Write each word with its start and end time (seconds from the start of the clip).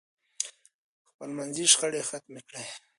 خپل 1.09 1.29
منځي 1.37 1.65
شخړې 1.71 2.01
ختمې 2.09 2.41
کړئ. 2.47 2.67